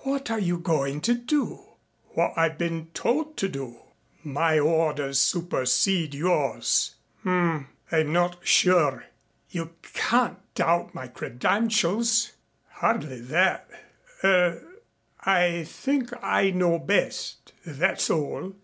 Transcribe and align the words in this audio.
"What 0.00 0.30
are 0.30 0.38
you 0.38 0.58
going 0.58 1.00
to 1.00 1.14
do?" 1.14 1.64
"What 2.10 2.34
I've 2.36 2.58
been 2.58 2.88
told 2.92 3.38
to 3.38 3.48
do." 3.48 3.78
"My 4.22 4.58
orders 4.58 5.18
supersede 5.18 6.12
yours." 6.14 6.96
"H 7.22 7.26
m. 7.26 7.68
I'm 7.90 8.12
not 8.12 8.46
sure." 8.46 9.04
"You 9.48 9.70
can't 9.94 10.36
doubt 10.54 10.94
my 10.94 11.08
credentials." 11.08 12.32
"Hardly 12.68 13.22
that. 13.22 13.70
Er 14.22 14.62
I 15.20 15.64
think 15.64 16.10
I 16.22 16.50
know 16.50 16.78
best, 16.78 17.54
that's 17.64 18.10
all." 18.10 18.56